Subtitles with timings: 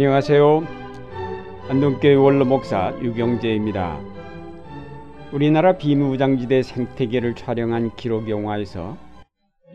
[0.00, 0.66] 안녕하세요.
[1.68, 4.00] 안동교회 원로 목사 유경재입니다.
[5.30, 8.96] 우리나라 비무장지대 생태계를 촬영한 기록 영화에서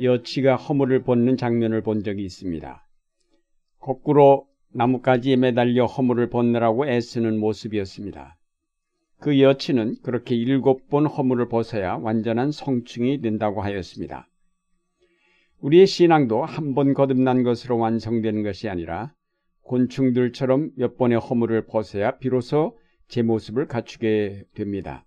[0.01, 2.87] 여치가 허물을 벗는 장면을 본 적이 있습니다.
[3.79, 8.35] 거꾸로 나뭇가지에 매달려 허물을 벗느라고 애쓰는 모습이었습니다.
[9.19, 14.27] 그 여치는 그렇게 일곱 번 허물을 벗어야 완전한 성충이 된다고 하였습니다.
[15.59, 19.13] 우리의 신앙도 한 번 거듭난 것으로 완성되는 것이 아니라
[19.65, 25.05] 곤충들처럼 몇 번의 허물을 벗어야 비로소 제 모습을 갖추게 됩니다.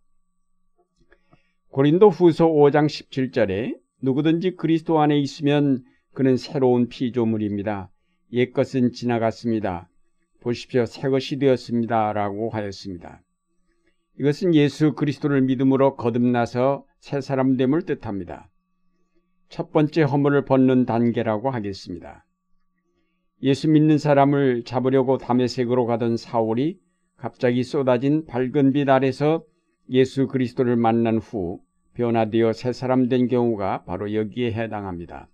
[1.70, 7.90] 고린도 후서 5장 17절에 누구든지 그리스도 안에 있으면 그는 새로운 피조물입니다.
[8.32, 9.88] 옛것은 지나갔습니다.
[10.40, 10.86] 보십시오.
[10.86, 12.12] 새것이 되었습니다.
[12.12, 13.22] 라고 하였습니다.
[14.18, 18.50] 이것은 예수 그리스도를 믿음으로 거듭나서 새 사람됨을 뜻합니다.
[19.48, 22.24] 첫 번째 허물을 벗는 단계라고 하겠습니다.
[23.42, 26.78] 예수 믿는 사람을 잡으려고 담에색으로 가던 사울이
[27.16, 29.44] 갑자기 쏟아진 밝은 빛 아래서
[29.90, 31.60] 예수 그리스도를 만난 후
[31.94, 35.28] 변화되어 새 사람 된 경우가 바로 여기에 해당합니다.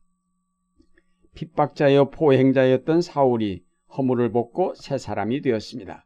[1.34, 3.64] 핍박자여 포행자였던 사울이
[3.96, 6.04] 허물을 벗고 새 사람이 되었습니다.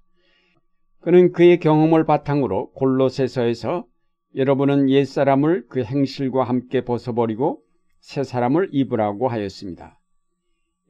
[1.01, 3.87] 그는 그의 경험을 바탕으로 골로새서에서
[4.35, 7.63] 여러분은 옛사람을 그 행실과 함께 벗어버리고
[8.01, 9.98] 새 사람을 입으라고 하였습니다.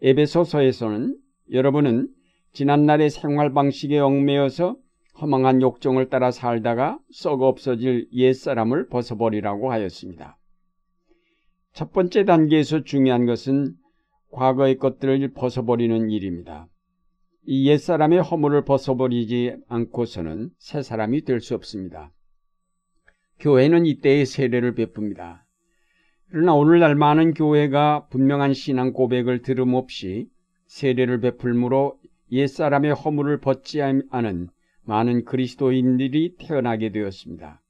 [0.02, 1.16] 에베소서에서는
[1.52, 2.08] 여러분은
[2.52, 4.76] 지난날의 생활 방식에 얽매여서
[5.20, 10.38] 허망한 욕정을 따라 살다가 썩어 없어질 옛사람을 벗어버리라고 하였습니다.
[11.72, 13.74] 첫 번째 단계에서 중요한 것은
[14.30, 16.68] 과거의 것들을 벗어버리는 일입니다.
[17.44, 22.12] 이 옛사람의 허물을 벗어버리지 않고서는 새 사람이 될 수 없습니다.
[23.40, 25.47] 교회는 이때의 세례를 베풉니다.
[26.30, 30.28] 그러나 오늘날 많은 교회가 분명한 신앙 고백을 들음 없이
[30.66, 31.98] 세례를 베풀므로
[32.30, 34.48] 옛사람의 허물을 벗지 않은
[34.84, 37.62] 많은 그리스도인들이 태어나게 되었습니다.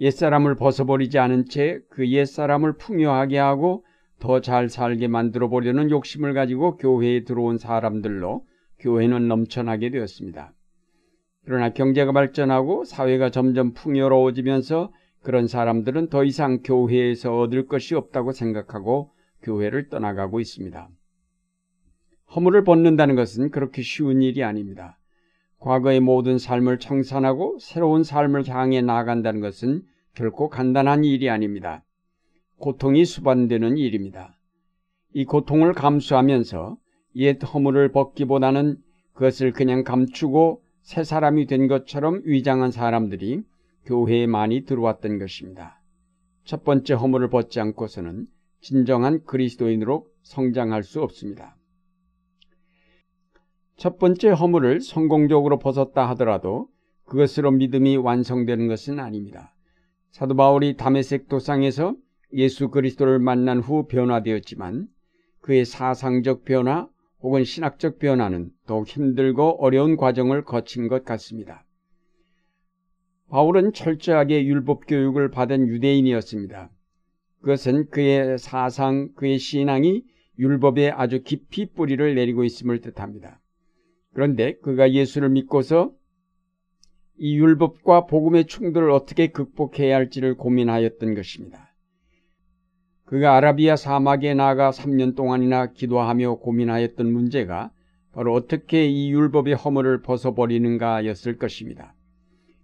[0.00, 3.84] 옛사람을 벗어버리지 않은 채 그 옛사람을 풍요하게 하고
[4.18, 8.44] 더 잘 살게 만들어 보려는 욕심을 가지고 교회에 들어온 사람들로
[8.80, 10.52] 교회는 넘쳐나게 되었습니다.
[11.44, 14.92] 그러나 경제가 발전하고 사회가 점점 풍요로워지면서
[15.28, 19.10] 그런 사람들은 더 이상 교회에서 얻을 것이 없다고 생각하고
[19.42, 20.88] 교회를 떠나가고 있습니다.
[22.34, 24.98] 허물을 벗는다는 것은 그렇게 쉬운 일이 아닙니다.
[25.58, 29.82] 과거의 모든 삶을 청산하고 새로운 삶을 향해 나아간다는 것은
[30.14, 31.84] 결코 간단한 일이 아닙니다.
[32.56, 34.34] 고통이 수반되는 일입니다.
[35.12, 36.78] 이 고통을 감수하면서
[37.16, 38.78] 옛 허물을 벗기보다는
[39.12, 43.42] 그것을 그냥 감추고 새 사람이 된 것처럼 위장한 사람들이
[43.88, 45.80] 교회에 많이 들어왔던 것입니다.
[46.44, 48.26] 첫 번째 허물을 벗지 않고서는
[48.60, 51.56] 진정한 그리스도인으로 성장할 수 없습니다.
[53.76, 56.68] 첫 번째 허물을 성공적으로 벗었다 하더라도
[57.06, 59.54] 그것으로 믿음이 완성되는 것은 아닙니다.
[60.10, 61.96] 사도 바울이 담에색 도상에서
[62.34, 64.88] 예수 그리스도를 만난 후 변화되었지만
[65.40, 66.88] 그의 사상적 변화
[67.20, 71.64] 혹은 신학적 변화는 더욱 힘들고 어려운 과정을 거친 것 같습니다.
[73.30, 76.70] 바울은 철저하게 율법 교육을 받은 유대인이었습니다.
[77.40, 80.02] 그것은 그의 사상, 그의 신앙이
[80.38, 83.40] 율법에 아주 깊이 뿌리를 내리고 있음을 뜻합니다.
[84.14, 85.92] 그런데 그가 예수를 믿고서
[87.18, 91.74] 이 율법과 복음의 충돌을 어떻게 극복해야 할지를 고민하였던 것입니다.
[93.04, 97.72] 그가 아라비아 사막에 나가 3년 동안이나 기도하며 고민하였던 문제가
[98.12, 101.94] 바로 어떻게 이 율법의 허물을 벗어버리는가였을 것입니다.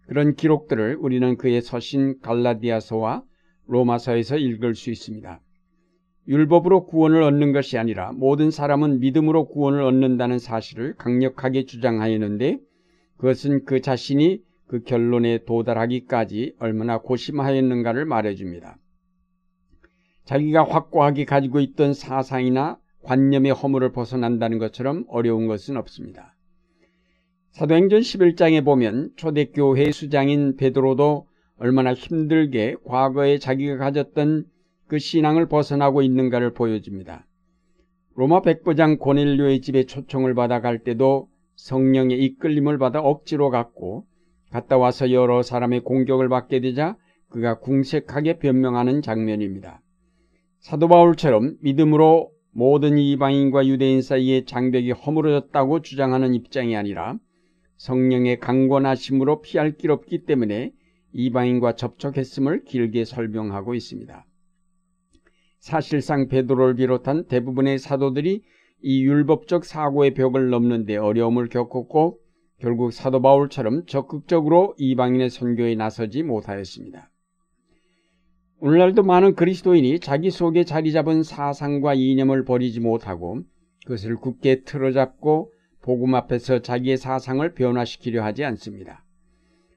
[0.07, 3.23] 그런 기록들을 우리는 그의 서신 갈라디아서와
[3.67, 5.41] 로마서에서 읽을 수 있습니다.
[6.27, 12.59] 율법으로 구원을 얻는 것이 아니라 모든 사람은 믿음으로 구원을 얻는다는 사실을 강력하게 주장하였는데
[13.19, 18.79] 그것은 그 자신이 그 결론에 도달하기까지 얼마나 고심하였는가를 말해줍니다.
[20.25, 26.34] 자기가 확고하게 가지고 있던 사상이나 관념의 허물을 벗어난다는 것처럼 어려운 것은 없습니다.
[27.55, 34.47] 사도행전 11장에 보면 초대교회 수장인 베드로도 얼마나 힘들게 과거에 자기가 가졌던
[34.89, 37.25] 그 신앙을 벗어나고 있는가를 보여줍니다.
[38.17, 44.05] 로마 백부장 고넬료의 집에 초청을 받아 갈 때도 성령의 이끌림을 받아 억지로 갔고
[44.51, 46.97] 갔다 와서 여러 사람의 공격을 받게 되자
[47.29, 49.81] 그가 궁색하게 변명하는 장면입니다.
[50.59, 57.17] 사도 바울처럼 믿음으로 모든 이방인과 유대인 사이에 장벽이 허물어졌다고 주장하는 입장이 아니라
[57.85, 60.73] 성령의 강권하심으로 피할 길 없기 때문에
[61.13, 64.25] 이방인과 접촉했음을 길게 설명하고 있습니다.
[65.59, 68.43] 사실상 베드로를 비롯한 대부분의 사도들이
[68.81, 72.21] 이 율법적 사고의 벽을 넘는데 어려움을 겪었고
[72.59, 77.11] 결국 사도 바울처럼 적극적으로 이방인의 선교에 나서지 못하였습니다.
[78.61, 83.43] 오늘날도 많은 그리스도인이 자기 속에 자리 잡은 사상과 이념을 버리지 못하고
[83.85, 85.53] 그것을 굳게 틀어잡고
[85.85, 89.05] 복음 앞에서 자기의 사상을 변화시키려 하지 않습니다.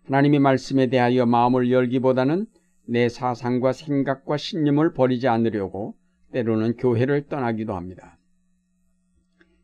[0.06, 2.45] 하나님의 말씀에 대하여 마음을 열기보다는
[2.86, 5.95] 내 사상과 생각과 신념을 버리지 않으려고
[6.31, 8.18] 때로는 교회를 떠나기도 합니다.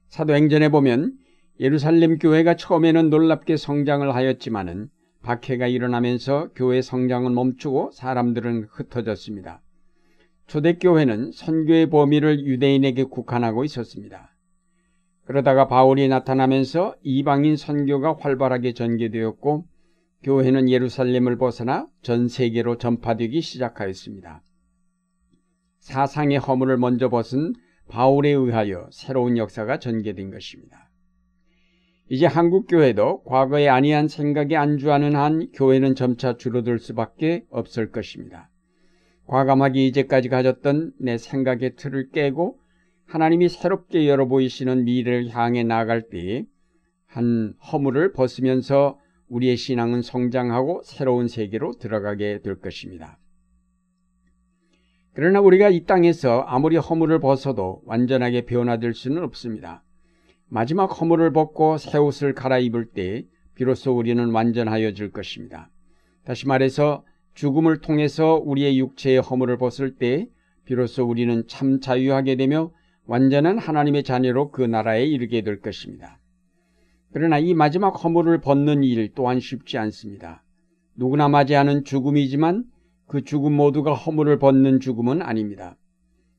[0.09, 1.13] 사도행전에 보면
[1.61, 4.89] 예루살렘 교회가 처음에는 놀랍게 성장을 하였지만은
[5.21, 9.61] 박해가 일어나면서 교회 성장은 멈추고 사람들은 흩어졌습니다.
[10.47, 14.32] 초대교회는 선교의 범위를 유대인에게 국한하고 있었습니다.
[15.25, 19.65] 그러다가 바울이 나타나면서 이방인 선교가 활발하게 전개되었고
[20.23, 24.41] 교회는 예루살렘을 벗어나 전 세계로 전파되기 시작하였습니다.
[25.79, 27.53] 사상의 허물을 먼저 벗은
[27.89, 30.89] 바울에 의하여 새로운 역사가 전개된 것입니다.
[32.09, 38.49] 이제 한국 교회도 과거에 아니한 생각에 안주하는 한 교회는 점차 줄어들 수밖에 없을 것입니다.
[39.25, 42.59] 과감하게 이제까지 가졌던 내 생각의 틀을 깨고
[43.05, 46.45] 하나님이 새롭게 열어 보이시는 미래를 향해 나아갈 때에
[47.05, 53.19] 한 허물을 벗으면서 우리의 신앙은 성장하고 새로운 세계로 들어가게 될 것입니다.
[55.13, 59.83] 그러나 우리가 이 땅에서 아무리 허물을 벗어도 완전하게 변화될 수는 없습니다.
[60.47, 63.25] 마지막 허물을 벗고 새 옷을 갈아입을 때
[63.55, 65.69] 비로소 우리는 완전하여질 것입니다.
[66.25, 67.03] 다시 말해서
[67.35, 70.27] 죽음을 통해서 우리의 육체의 허물을 벗을 때
[70.65, 72.71] 비로소 우리는 참 자유하게 되며
[73.05, 76.19] 완전한 하나님의 자녀로 그 나라에 이르게 될 것입니다.
[77.11, 80.43] 그러나 이 마지막 허물을 벗는 일 또한 쉽지 않습니다.
[80.95, 82.65] 누구나 맞이하는 죽음이지만
[83.07, 85.77] 그 죽음 모두가 허물을 벗는 죽음은 아닙니다.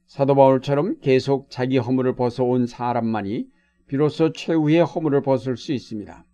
[0.07, 3.47] 사도 바울처럼 계속 자기 허물을 벗어온 사람만이
[3.87, 6.25] 비로소 최후의 허물을 벗을 수 있습니다.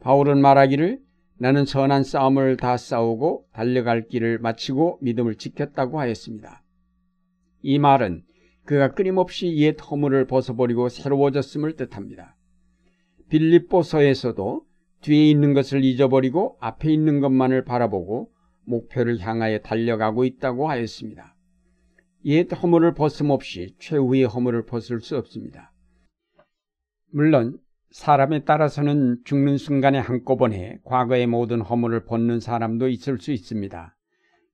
[0.00, 1.00] 바울은 말하기를
[1.38, 6.62] 나는 선한 싸움을 다 싸우고 달려갈 길을 마치고 믿음을 지켰다고 하였습니다.
[7.62, 8.22] 이 말은
[8.64, 12.36] 그가 끊임없이 옛 허물을 벗어버리고 새로워졌음을 뜻합니다.
[13.28, 14.64] 빌립보서에서도
[15.00, 18.30] 뒤에 있는 것을 잊어버리고 앞에 있는 것만을 바라보고
[18.64, 21.34] 목표를 향하여 달려가고 있다고 하였습니다.
[22.24, 25.72] 옛 허물을 벗음없이 최후의 허물을 벗을 수 없습니다.
[27.10, 27.58] 물론
[27.90, 33.96] 사람에 따라서는 죽는 순간에 한꺼번에 과거의 모든 허물을 벗는 사람도 있을 수 있습니다.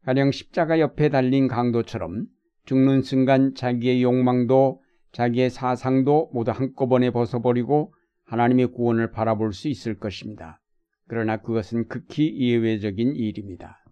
[0.04, 2.26] 가령 십자가 옆에 달린 강도처럼
[2.68, 4.82] 죽는 순간 자기의 욕망도
[5.12, 7.94] 자기의 사상도 모두 한꺼번에 벗어버리고
[8.24, 10.60] 하나님의 구원을 바라볼 수 있을 것입니다.
[11.06, 13.82] 그러나 그것은 극히 예외적인 일입니다.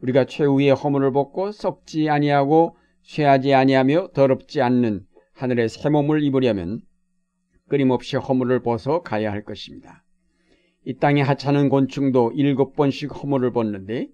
[0.00, 5.02] 우리가 최후의 허물을 벗고 썩지 아니하고 쇠하지 아니하며 더럽지 않는
[5.34, 6.80] 하늘의 새 몸을 입으려면
[7.68, 10.06] 끊임없이 허물을 벗어 가야 할 것입니다.
[10.86, 14.08] 이 땅에 하찮은 곤충도 일곱 번씩 허물을 벗는데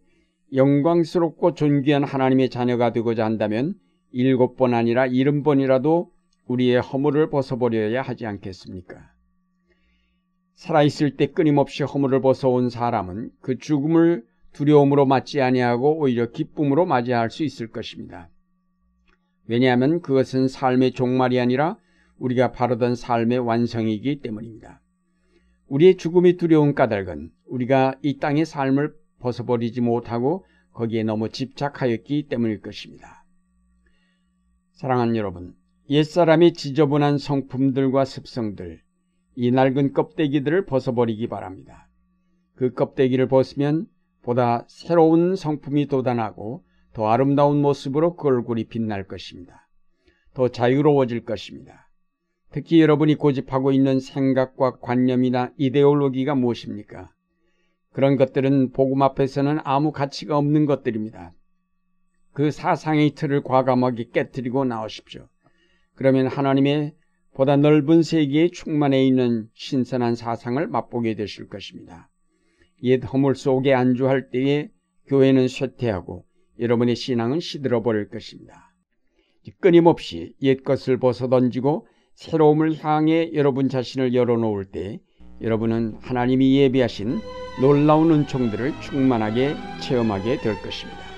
[0.54, 3.74] 영광스럽고 존귀한 하나님의 자녀가 되고자 한다면
[4.12, 6.12] 일곱 번 아니라 일흔 번이라도
[6.46, 9.10] 우리의 허물을 벗어버려야 하지 않겠습니까?
[10.54, 17.42] 살아있을 때 끊임없이 허물을 벗어온 사람은 그 죽음을 두려움으로 맞지 아니하고 오히려 기쁨으로 맞이할 수
[17.42, 18.30] 있을 것입니다.
[19.46, 21.76] 왜냐하면 그것은 삶의 종말이 아니라
[22.18, 24.80] 우리가 바르던 삶의 완성이기 때문입니다.
[25.66, 28.94] 우리의 죽음이 두려운 까닭은 우리가 이 땅의 삶을
[29.24, 33.24] 벗어버리지 못하고 거기에 너무 집착하였기 때문일 것입니다.
[34.72, 35.54] 사랑하는 여러분,
[35.88, 38.82] 옛사람이 지저분한 성품들과 습성들,
[39.36, 41.88] 이 낡은 껍데기들을 벗어버리기 바랍니다.
[42.54, 43.86] 그 껍데기를 벗으면
[44.22, 49.68] 보다 새로운 성품이 돋아나고 더 아름다운 모습으로 그 얼굴이 빛날 것입니다.
[50.34, 51.90] 더 자유로워질 것입니다.
[52.50, 57.13] 특히 여러분이 고집하고 있는 생각과 관념이나 이데올로기가 무엇입니까?
[57.94, 61.32] 그런 것들은 복음 앞에서는 아무 가치가 없는 것들입니다.
[62.32, 65.28] 그 사상의 틀을 과감하게 깨뜨리고 나오십시오.
[65.94, 66.96] 그러면 하나님의
[67.34, 72.10] 보다 넓은 세계에 충만해 있는 신선한 사상을 맛보게 되실 것입니다.
[72.82, 74.70] 옛 허물 속에 안주할 때에
[75.06, 76.24] 교회는 쇠퇴하고
[76.58, 78.74] 여러분의 신앙은 시들어 버릴 것입니다.
[79.60, 84.98] 끊임없이 옛 것을 벗어던지고 새로움을 향해 여러분 자신을 열어놓을 때
[85.40, 87.20] 여러분은 하나님이 예비하신
[87.60, 91.13] 놀라운 은총들을 충만하게 체험하게 될 것입니다.